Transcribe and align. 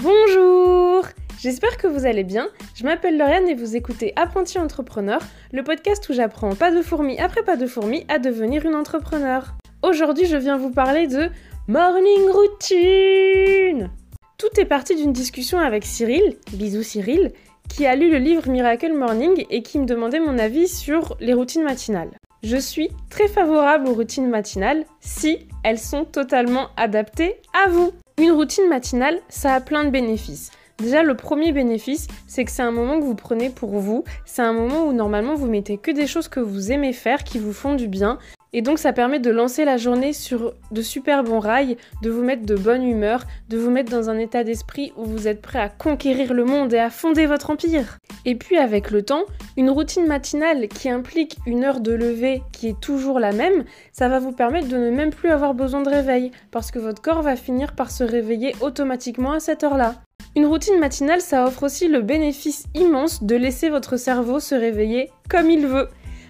Bonjour 0.00 1.04
J'espère 1.40 1.76
que 1.76 1.88
vous 1.88 2.06
allez 2.06 2.22
bien. 2.22 2.48
Je 2.76 2.84
m'appelle 2.84 3.18
Lauriane 3.18 3.48
et 3.48 3.56
vous 3.56 3.74
écoutez 3.74 4.12
Apprenti 4.14 4.56
Entrepreneur, 4.56 5.20
le 5.52 5.64
podcast 5.64 6.08
où 6.08 6.12
j'apprends 6.12 6.54
pas 6.54 6.70
de 6.70 6.82
fourmi 6.82 7.18
après 7.18 7.42
pas 7.42 7.56
de 7.56 7.66
fourmi 7.66 8.04
à 8.06 8.20
devenir 8.20 8.64
une 8.64 8.76
entrepreneur. 8.76 9.56
Aujourd'hui, 9.82 10.26
je 10.26 10.36
viens 10.36 10.56
vous 10.56 10.70
parler 10.70 11.08
de 11.08 11.30
morning 11.66 12.30
routine. 12.30 13.90
Tout 14.38 14.60
est 14.60 14.66
parti 14.66 14.94
d'une 14.94 15.12
discussion 15.12 15.58
avec 15.58 15.84
Cyril, 15.84 16.36
bisous 16.52 16.84
Cyril, 16.84 17.32
qui 17.68 17.84
a 17.84 17.96
lu 17.96 18.08
le 18.08 18.18
livre 18.18 18.48
Miracle 18.48 18.92
Morning 18.92 19.46
et 19.50 19.62
qui 19.62 19.80
me 19.80 19.86
demandait 19.86 20.20
mon 20.20 20.38
avis 20.38 20.68
sur 20.68 21.16
les 21.18 21.34
routines 21.34 21.64
matinales. 21.64 22.12
Je 22.44 22.56
suis 22.56 22.90
très 23.10 23.26
favorable 23.26 23.88
aux 23.88 23.94
routines 23.94 24.28
matinales 24.28 24.84
si 25.00 25.48
elles 25.64 25.80
sont 25.80 26.04
totalement 26.04 26.68
adaptées 26.76 27.40
à 27.52 27.68
vous. 27.68 27.92
Une 28.18 28.32
routine 28.32 28.68
matinale, 28.68 29.20
ça 29.28 29.54
a 29.54 29.60
plein 29.60 29.84
de 29.84 29.90
bénéfices. 29.90 30.50
Déjà, 30.78 31.04
le 31.04 31.14
premier 31.16 31.52
bénéfice, 31.52 32.08
c'est 32.26 32.44
que 32.44 32.50
c'est 32.50 32.62
un 32.62 32.72
moment 32.72 32.98
que 32.98 33.04
vous 33.04 33.14
prenez 33.14 33.48
pour 33.48 33.78
vous. 33.78 34.02
C'est 34.24 34.42
un 34.42 34.52
moment 34.52 34.86
où 34.86 34.92
normalement 34.92 35.36
vous 35.36 35.46
mettez 35.46 35.78
que 35.78 35.92
des 35.92 36.08
choses 36.08 36.26
que 36.26 36.40
vous 36.40 36.72
aimez 36.72 36.92
faire, 36.92 37.22
qui 37.22 37.38
vous 37.38 37.52
font 37.52 37.74
du 37.74 37.86
bien. 37.86 38.18
Et 38.52 38.62
donc 38.62 38.78
ça 38.78 38.92
permet 38.92 39.18
de 39.18 39.30
lancer 39.30 39.64
la 39.64 39.76
journée 39.76 40.12
sur 40.12 40.54
de 40.70 40.82
super 40.82 41.22
bons 41.22 41.38
rails, 41.38 41.76
de 42.02 42.10
vous 42.10 42.22
mettre 42.22 42.46
de 42.46 42.54
bonne 42.54 42.82
humeur, 42.82 43.24
de 43.48 43.58
vous 43.58 43.70
mettre 43.70 43.90
dans 43.90 44.08
un 44.08 44.18
état 44.18 44.44
d'esprit 44.44 44.92
où 44.96 45.04
vous 45.04 45.28
êtes 45.28 45.42
prêt 45.42 45.58
à 45.58 45.68
conquérir 45.68 46.32
le 46.32 46.44
monde 46.44 46.72
et 46.72 46.78
à 46.78 46.90
fonder 46.90 47.26
votre 47.26 47.50
empire. 47.50 47.98
Et 48.24 48.34
puis 48.34 48.56
avec 48.56 48.90
le 48.90 49.02
temps, 49.02 49.24
une 49.56 49.70
routine 49.70 50.06
matinale 50.06 50.68
qui 50.68 50.88
implique 50.88 51.36
une 51.46 51.64
heure 51.64 51.80
de 51.80 51.92
lever 51.92 52.42
qui 52.52 52.68
est 52.68 52.80
toujours 52.80 53.20
la 53.20 53.32
même, 53.32 53.64
ça 53.92 54.08
va 54.08 54.18
vous 54.18 54.32
permettre 54.32 54.68
de 54.68 54.76
ne 54.76 54.90
même 54.90 55.10
plus 55.10 55.30
avoir 55.30 55.54
besoin 55.54 55.82
de 55.82 55.90
réveil, 55.90 56.30
parce 56.50 56.70
que 56.70 56.78
votre 56.78 57.02
corps 57.02 57.22
va 57.22 57.36
finir 57.36 57.74
par 57.74 57.90
se 57.90 58.04
réveiller 58.04 58.54
automatiquement 58.60 59.32
à 59.32 59.40
cette 59.40 59.62
heure-là. 59.62 59.96
Une 60.36 60.46
routine 60.46 60.78
matinale, 60.78 61.20
ça 61.20 61.46
offre 61.46 61.64
aussi 61.64 61.88
le 61.88 62.00
bénéfice 62.00 62.64
immense 62.74 63.22
de 63.22 63.34
laisser 63.34 63.70
votre 63.70 63.96
cerveau 63.96 64.40
se 64.40 64.54
réveiller 64.54 65.10
comme 65.28 65.50
il 65.50 65.66
veut. 65.66 65.88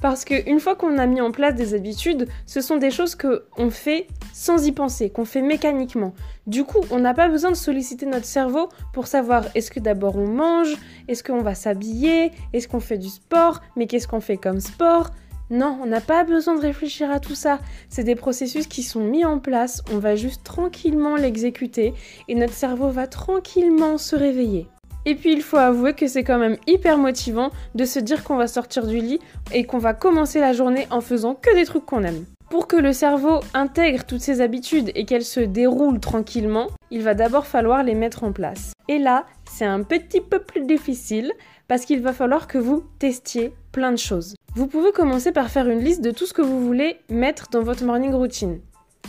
Parce 0.00 0.24
qu'une 0.24 0.60
fois 0.60 0.76
qu'on 0.76 0.98
a 0.98 1.06
mis 1.06 1.20
en 1.20 1.30
place 1.30 1.54
des 1.54 1.74
habitudes, 1.74 2.26
ce 2.46 2.60
sont 2.60 2.76
des 2.76 2.90
choses 2.90 3.14
qu'on 3.14 3.70
fait 3.70 4.06
sans 4.32 4.66
y 4.66 4.72
penser, 4.72 5.10
qu'on 5.10 5.24
fait 5.24 5.42
mécaniquement. 5.42 6.14
Du 6.46 6.64
coup, 6.64 6.80
on 6.90 6.98
n'a 6.98 7.14
pas 7.14 7.28
besoin 7.28 7.50
de 7.50 7.56
solliciter 7.56 8.06
notre 8.06 8.24
cerveau 8.24 8.68
pour 8.92 9.06
savoir 9.06 9.44
est-ce 9.54 9.70
que 9.70 9.80
d'abord 9.80 10.16
on 10.16 10.26
mange, 10.26 10.74
est-ce 11.08 11.22
qu'on 11.22 11.42
va 11.42 11.54
s'habiller, 11.54 12.32
est-ce 12.52 12.66
qu'on 12.66 12.80
fait 12.80 12.98
du 12.98 13.08
sport, 13.08 13.60
mais 13.76 13.86
qu'est-ce 13.86 14.08
qu'on 14.08 14.20
fait 14.20 14.38
comme 14.38 14.60
sport? 14.60 15.10
Non, 15.50 15.78
on 15.82 15.86
n'a 15.86 16.00
pas 16.00 16.22
besoin 16.22 16.54
de 16.54 16.60
réfléchir 16.60 17.10
à 17.10 17.18
tout 17.18 17.34
ça. 17.34 17.58
C'est 17.88 18.04
des 18.04 18.14
processus 18.14 18.68
qui 18.68 18.84
sont 18.84 19.00
mis 19.00 19.24
en 19.24 19.40
place, 19.40 19.82
on 19.92 19.98
va 19.98 20.14
juste 20.14 20.44
tranquillement 20.44 21.16
l'exécuter 21.16 21.92
et 22.28 22.36
notre 22.36 22.52
cerveau 22.52 22.88
va 22.88 23.08
tranquillement 23.08 23.98
se 23.98 24.14
réveiller. 24.14 24.68
Et 25.06 25.14
puis 25.14 25.32
il 25.32 25.42
faut 25.42 25.56
avouer 25.56 25.94
que 25.94 26.06
c'est 26.06 26.24
quand 26.24 26.38
même 26.38 26.56
hyper 26.66 26.98
motivant 26.98 27.50
de 27.74 27.84
se 27.84 27.98
dire 27.98 28.22
qu'on 28.24 28.36
va 28.36 28.46
sortir 28.46 28.86
du 28.86 28.98
lit 28.98 29.20
et 29.52 29.64
qu'on 29.64 29.78
va 29.78 29.94
commencer 29.94 30.40
la 30.40 30.52
journée 30.52 30.86
en 30.90 31.00
faisant 31.00 31.34
que 31.34 31.54
des 31.54 31.64
trucs 31.64 31.86
qu'on 31.86 32.04
aime. 32.04 32.24
Pour 32.50 32.66
que 32.66 32.76
le 32.76 32.92
cerveau 32.92 33.40
intègre 33.54 34.04
toutes 34.04 34.20
ces 34.20 34.40
habitudes 34.40 34.90
et 34.96 35.04
qu'elles 35.04 35.24
se 35.24 35.40
déroulent 35.40 36.00
tranquillement, 36.00 36.66
il 36.90 37.02
va 37.02 37.14
d'abord 37.14 37.46
falloir 37.46 37.84
les 37.84 37.94
mettre 37.94 38.24
en 38.24 38.32
place. 38.32 38.72
Et 38.88 38.98
là, 38.98 39.24
c'est 39.48 39.64
un 39.64 39.82
petit 39.84 40.20
peu 40.20 40.40
plus 40.40 40.62
difficile 40.66 41.32
parce 41.68 41.84
qu'il 41.84 42.02
va 42.02 42.12
falloir 42.12 42.48
que 42.48 42.58
vous 42.58 42.82
testiez 42.98 43.54
plein 43.70 43.92
de 43.92 43.98
choses. 43.98 44.34
Vous 44.56 44.66
pouvez 44.66 44.90
commencer 44.90 45.30
par 45.30 45.48
faire 45.48 45.68
une 45.68 45.78
liste 45.78 46.02
de 46.02 46.10
tout 46.10 46.26
ce 46.26 46.34
que 46.34 46.42
vous 46.42 46.66
voulez 46.66 46.96
mettre 47.08 47.48
dans 47.52 47.62
votre 47.62 47.84
morning 47.84 48.12
routine. 48.12 48.58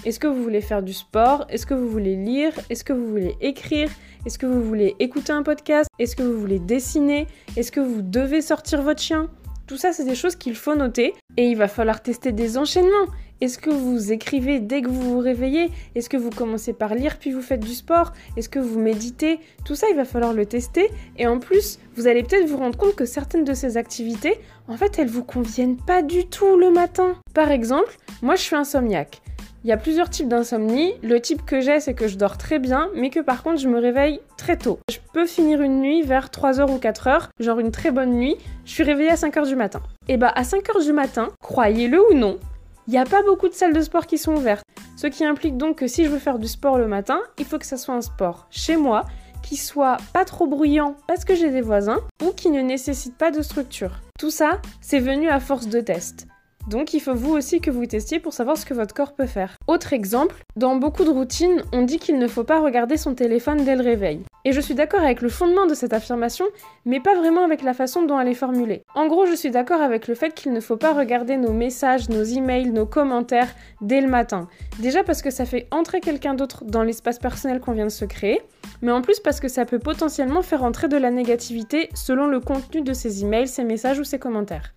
Est-ce 0.03 0.19
que 0.19 0.27
vous 0.27 0.41
voulez 0.41 0.61
faire 0.61 0.81
du 0.81 0.93
sport 0.93 1.45
Est-ce 1.49 1.65
que 1.65 1.73
vous 1.73 1.87
voulez 1.87 2.15
lire 2.15 2.53
Est-ce 2.69 2.83
que 2.83 2.93
vous 2.93 3.07
voulez 3.07 3.35
écrire 3.39 3.89
Est-ce 4.25 4.39
que 4.39 4.47
vous 4.47 4.63
voulez 4.63 4.95
écouter 4.99 5.31
un 5.31 5.43
podcast 5.43 5.87
Est-ce 5.99 6.15
que 6.15 6.23
vous 6.23 6.39
voulez 6.39 6.59
dessiner 6.59 7.27
Est-ce 7.55 7.71
que 7.71 7.79
vous 7.79 8.01
devez 8.01 8.41
sortir 8.41 8.81
votre 8.81 9.01
chien 9.01 9.29
Tout 9.67 9.77
ça, 9.77 9.93
c'est 9.93 10.05
des 10.05 10.15
choses 10.15 10.35
qu'il 10.35 10.55
faut 10.55 10.75
noter 10.75 11.13
et 11.37 11.47
il 11.47 11.55
va 11.55 11.67
falloir 11.67 12.01
tester 12.01 12.31
des 12.31 12.57
enchaînements. 12.57 13.07
Est-ce 13.41 13.57
que 13.57 13.71
vous 13.71 14.11
écrivez 14.11 14.59
dès 14.59 14.83
que 14.83 14.87
vous 14.87 15.01
vous 15.01 15.19
réveillez 15.19 15.71
Est-ce 15.95 16.09
que 16.09 16.17
vous 16.17 16.29
commencez 16.29 16.73
par 16.73 16.93
lire 16.93 17.17
puis 17.17 17.31
vous 17.31 17.41
faites 17.41 17.59
du 17.59 17.73
sport 17.73 18.13
Est-ce 18.37 18.49
que 18.49 18.59
vous 18.59 18.79
méditez 18.79 19.39
Tout 19.65 19.73
ça, 19.73 19.87
il 19.89 19.95
va 19.95 20.05
falloir 20.05 20.33
le 20.33 20.45
tester. 20.45 20.91
Et 21.17 21.25
en 21.25 21.39
plus, 21.39 21.79
vous 21.95 22.05
allez 22.05 22.21
peut-être 22.21 22.47
vous 22.47 22.57
rendre 22.57 22.77
compte 22.77 22.95
que 22.95 23.05
certaines 23.05 23.43
de 23.43 23.55
ces 23.55 23.77
activités, 23.77 24.39
en 24.67 24.77
fait, 24.77 24.99
elles 24.99 25.09
vous 25.09 25.23
conviennent 25.23 25.77
pas 25.77 26.03
du 26.03 26.27
tout 26.27 26.55
le 26.55 26.69
matin. 26.69 27.15
Par 27.33 27.49
exemple, 27.49 27.97
moi, 28.21 28.35
je 28.35 28.41
suis 28.41 28.55
insomniaque. 28.55 29.21
Il 29.63 29.69
y 29.69 29.73
a 29.73 29.77
plusieurs 29.77 30.09
types 30.09 30.27
d'insomnie. 30.27 30.93
Le 31.03 31.19
type 31.19 31.45
que 31.45 31.61
j'ai, 31.61 31.79
c'est 31.79 31.93
que 31.93 32.07
je 32.07 32.17
dors 32.17 32.37
très 32.37 32.57
bien, 32.57 32.89
mais 32.95 33.11
que 33.11 33.19
par 33.19 33.43
contre, 33.43 33.59
je 33.59 33.67
me 33.67 33.79
réveille 33.79 34.19
très 34.35 34.57
tôt. 34.57 34.79
Je 34.89 34.97
peux 35.13 35.27
finir 35.27 35.61
une 35.61 35.81
nuit 35.81 36.01
vers 36.01 36.27
3h 36.29 36.71
ou 36.71 36.77
4h, 36.77 37.29
genre 37.39 37.59
une 37.59 37.71
très 37.71 37.91
bonne 37.91 38.13
nuit. 38.13 38.37
Je 38.65 38.71
suis 38.71 38.83
réveillée 38.83 39.11
à 39.11 39.15
5h 39.15 39.47
du 39.47 39.55
matin. 39.55 39.81
Et 40.07 40.17
bah, 40.17 40.31
à 40.33 40.41
5h 40.41 40.83
du 40.83 40.93
matin, 40.93 41.29
croyez-le 41.43 42.01
ou 42.09 42.15
non, 42.15 42.39
il 42.87 42.91
n'y 42.91 42.97
a 42.97 43.05
pas 43.05 43.21
beaucoup 43.21 43.47
de 43.47 43.53
salles 43.53 43.73
de 43.73 43.81
sport 43.81 44.07
qui 44.07 44.17
sont 44.17 44.33
ouvertes. 44.33 44.65
Ce 44.97 45.07
qui 45.07 45.23
implique 45.23 45.57
donc 45.57 45.77
que 45.77 45.87
si 45.87 46.05
je 46.05 46.09
veux 46.09 46.19
faire 46.19 46.39
du 46.39 46.47
sport 46.47 46.77
le 46.77 46.87
matin, 46.87 47.21
il 47.37 47.45
faut 47.45 47.59
que 47.59 47.65
ça 47.65 47.77
soit 47.77 47.95
un 47.95 48.01
sport 48.01 48.47
chez 48.49 48.75
moi, 48.75 49.05
qui 49.43 49.55
soit 49.55 49.97
pas 50.13 50.25
trop 50.25 50.47
bruyant 50.47 50.95
parce 51.07 51.23
que 51.23 51.35
j'ai 51.35 51.51
des 51.51 51.61
voisins, 51.61 51.99
ou 52.23 52.31
qui 52.31 52.49
ne 52.49 52.61
nécessite 52.61 53.17
pas 53.17 53.31
de 53.31 53.41
structure. 53.41 54.01
Tout 54.19 54.31
ça, 54.31 54.59
c'est 54.81 54.99
venu 54.99 55.29
à 55.29 55.39
force 55.39 55.67
de 55.67 55.81
tests. 55.81 56.27
Donc 56.67 56.93
il 56.93 56.99
faut 56.99 57.15
vous 57.15 57.33
aussi 57.33 57.59
que 57.59 57.71
vous 57.71 57.85
testiez 57.85 58.19
pour 58.19 58.33
savoir 58.33 58.57
ce 58.57 58.65
que 58.65 58.73
votre 58.73 58.93
corps 58.93 59.13
peut 59.13 59.25
faire. 59.25 59.57
Autre 59.67 59.93
exemple, 59.93 60.35
dans 60.55 60.75
beaucoup 60.75 61.03
de 61.03 61.09
routines, 61.09 61.63
on 61.73 61.81
dit 61.81 61.99
qu'il 61.99 62.19
ne 62.19 62.27
faut 62.27 62.43
pas 62.43 62.61
regarder 62.61 62.97
son 62.97 63.15
téléphone 63.15 63.65
dès 63.65 63.75
le 63.75 63.83
réveil. 63.83 64.21
Et 64.45 64.53
je 64.53 64.61
suis 64.61 64.73
d'accord 64.73 65.01
avec 65.01 65.21
le 65.21 65.29
fondement 65.29 65.65
de 65.65 65.73
cette 65.73 65.93
affirmation, 65.93 66.45
mais 66.85 66.99
pas 66.99 67.15
vraiment 67.15 67.43
avec 67.43 67.61
la 67.61 67.73
façon 67.73 68.03
dont 68.03 68.19
elle 68.19 68.27
est 68.27 68.33
formulée. 68.33 68.83
En 68.95 69.07
gros, 69.07 69.25
je 69.25 69.35
suis 69.35 69.51
d'accord 69.51 69.81
avec 69.81 70.07
le 70.07 70.15
fait 70.15 70.33
qu'il 70.33 70.53
ne 70.53 70.59
faut 70.59 70.77
pas 70.77 70.93
regarder 70.93 71.37
nos 71.37 71.53
messages, 71.53 72.09
nos 72.09 72.23
emails, 72.23 72.71
nos 72.71 72.85
commentaires 72.85 73.53
dès 73.81 74.01
le 74.01 74.07
matin. 74.07 74.47
Déjà 74.79 75.03
parce 75.03 75.21
que 75.21 75.29
ça 75.29 75.45
fait 75.45 75.67
entrer 75.71 75.99
quelqu'un 75.99 76.33
d'autre 76.33 76.63
dans 76.65 76.83
l'espace 76.83 77.19
personnel 77.19 77.59
qu'on 77.59 77.73
vient 77.73 77.85
de 77.85 77.89
se 77.89 78.05
créer, 78.05 78.41
mais 78.81 78.91
en 78.91 79.01
plus 79.01 79.19
parce 79.19 79.39
que 79.39 79.47
ça 79.47 79.65
peut 79.65 79.79
potentiellement 79.79 80.41
faire 80.41 80.63
entrer 80.63 80.87
de 80.87 80.97
la 80.97 81.11
négativité 81.11 81.89
selon 81.93 82.27
le 82.27 82.39
contenu 82.39 82.81
de 82.81 82.93
ces 82.93 83.23
emails, 83.23 83.47
ces 83.47 83.63
messages 83.63 83.99
ou 83.99 84.03
ces 84.03 84.19
commentaires. 84.19 84.73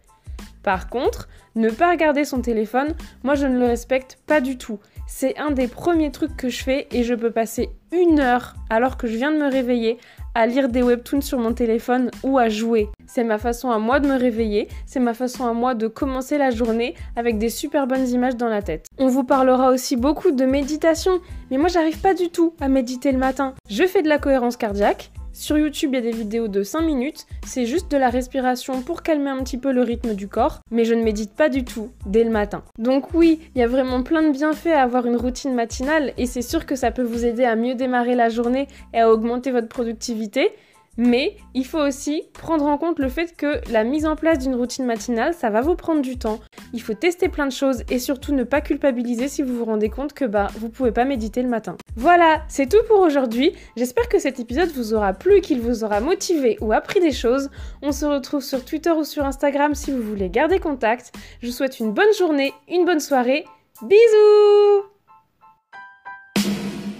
Par 0.65 0.89
contre, 0.89 1.29
ne 1.55 1.69
pas 1.69 1.91
regarder 1.91 2.25
son 2.25 2.41
téléphone, 2.41 2.95
moi 3.23 3.35
je 3.35 3.47
ne 3.47 3.59
le 3.59 3.67
respecte 3.67 4.19
pas 4.27 4.41
du 4.41 4.59
tout. 4.59 4.81
C'est 5.07 5.39
un 5.39 5.51
des 5.51 5.69
premiers 5.69 6.11
trucs 6.11 6.37
que 6.37 6.49
je 6.49 6.65
fais 6.65 6.89
et 6.91 7.05
je 7.05 7.15
peux 7.15 7.31
passer 7.31 7.69
une 7.93 8.19
heure 8.19 8.55
alors 8.71 8.97
que 8.97 9.07
je 9.07 9.17
viens 9.17 9.31
de 9.31 9.37
me 9.37 9.51
réveiller 9.51 9.99
à 10.35 10.47
lire 10.47 10.69
des 10.71 10.83
webtoons 10.83 11.21
sur 11.21 11.39
mon 11.39 11.53
téléphone 11.53 12.11
ou 12.25 12.39
à 12.39 12.49
jouer. 12.49 12.89
C'est 13.07 13.23
ma 13.23 13.39
façon 13.39 13.71
à 13.71 13.79
moi 13.79 14.01
de 14.01 14.09
me 14.09 14.19
réveiller, 14.19 14.69
c'est 14.87 15.01
ma 15.01 15.15
façon 15.15 15.47
à 15.47 15.53
moi 15.53 15.75
de 15.75 15.87
commencer 15.87 16.39
la 16.39 16.51
journée 16.51 16.95
avec 17.15 17.39
des 17.39 17.51
super 17.51 17.87
bonnes 17.87 18.09
images 18.09 18.37
dans 18.37 18.49
la 18.49 18.63
tête. 18.63 18.87
On 18.99 19.07
vous 19.07 19.23
parlera 19.23 19.71
aussi 19.71 19.97
beaucoup 19.97 20.31
de 20.31 20.47
méditation, 20.47 21.21
mais 21.51 21.59
moi 21.59 21.69
j'arrive 21.69 22.01
pas 22.01 22.15
du 22.15 22.31
tout 22.31 22.55
à 22.61 22.69
méditer 22.69 23.13
le 23.13 23.19
matin. 23.19 23.55
Je 23.69 23.85
fais 23.85 24.03
de 24.03 24.09
la 24.09 24.19
cohérence 24.19 24.57
cardiaque, 24.57 25.13
sur 25.34 25.59
YouTube, 25.59 25.91
il 25.93 25.97
y 25.97 25.99
a 25.99 26.12
des 26.12 26.17
vidéos 26.17 26.47
de 26.47 26.62
5 26.62 26.83
minutes, 26.83 27.27
c'est 27.45 27.67
juste 27.67 27.91
de 27.91 27.97
la 27.97 28.09
respiration 28.09 28.83
pour 28.83 29.03
calmer 29.03 29.31
un 29.31 29.43
petit 29.43 29.59
peu 29.59 29.72
le 29.72 29.83
rythme 29.83 30.15
du 30.15 30.28
corps, 30.28 30.61
mais 30.71 30.84
je 30.84 30.95
ne 30.95 31.03
médite 31.03 31.34
pas 31.34 31.49
du 31.49 31.65
tout 31.65 31.91
dès 32.06 32.22
le 32.22 32.31
matin. 32.31 32.62
Donc 32.78 33.12
oui, 33.15 33.41
il 33.55 33.61
y 33.61 33.65
a 33.65 33.67
vraiment 33.67 34.05
plein 34.05 34.23
de 34.23 34.31
bienfaits 34.31 34.69
à 34.69 34.83
avoir 34.83 35.06
une 35.06 35.17
routine 35.17 35.53
matinale 35.53 36.15
et 36.19 36.27
c'est 36.27 36.41
sûr 36.41 36.67
que 36.67 36.77
ça 36.77 36.93
peut 36.93 37.03
vous 37.03 37.27
aider 37.27 37.44
à 37.44 37.56
mieux 37.56 37.75
démarrer 37.75 38.15
la 38.15 38.28
journée 38.28 38.69
et 38.93 39.00
à 39.00 39.11
augmenter 39.11 39.50
votre 39.50 39.69
productivité, 39.69 40.53
mais 40.97 41.37
il 41.55 41.66
faut 41.66 41.78
aussi 41.78 42.25
prendre 42.32 42.66
en 42.66 42.78
compte 42.78 42.99
le 42.99 43.09
fait 43.09 43.37
que 43.37 43.60
la 43.71 43.84
mise 43.84 44.06
en 44.06 44.16
place 44.16 44.38
d'une 44.38 44.55
routine 44.55 44.84
matinale, 44.84 45.34
ça 45.34 45.50
va 45.50 45.60
vous 45.60 45.75
prendre 45.75 46.03
du 46.03 46.19
temps. 46.19 46.41
Il 46.72 46.82
faut 46.82 46.94
tester 46.94 47.28
plein 47.28 47.47
de 47.47 47.53
choses 47.53 47.84
et 47.91 47.99
surtout 47.99 48.34
ne 48.34 48.44
pas 48.44 48.60
culpabiliser 48.60 49.28
si 49.28 49.43
vous 49.43 49.56
vous 49.56 49.65
rendez 49.65 49.88
compte 49.88 50.12
que 50.12 50.25
bah 50.25 50.49
vous 50.59 50.69
pouvez 50.69 50.93
pas 50.93 51.05
méditer 51.05 51.43
le 51.43 51.49
matin. 51.49 51.77
Voilà, 51.97 52.43
c'est 52.49 52.69
tout 52.69 52.82
pour 52.88 53.00
aujourd'hui. 53.00 53.52
J'espère 53.76 54.08
que 54.08 54.19
cet 54.19 54.41
épisode 54.41 54.70
vous 54.70 54.94
aura 54.94 55.12
plu, 55.12 55.41
qu'il 55.41 55.61
vous 55.61 55.85
aura 55.85 56.00
motivé 56.00 56.58
ou 56.61 56.73
appris 56.73 57.00
des 57.00 57.12
choses. 57.12 57.50
On 57.82 57.93
se 57.93 58.06
retrouve 58.06 58.43
sur 58.43 58.64
Twitter 58.64 58.90
ou 58.90 59.05
sur 59.05 59.25
Instagram 59.25 59.75
si 59.75 59.90
vous 59.90 60.02
voulez 60.02 60.31
garder 60.31 60.58
contact. 60.58 61.12
Je 61.40 61.49
vous 61.49 61.52
souhaite 61.52 61.81
une 61.81 61.93
bonne 61.93 62.12
journée, 62.19 62.52
une 62.69 62.85
bonne 62.85 63.00
soirée. 63.00 63.44
Bisous 63.82 64.94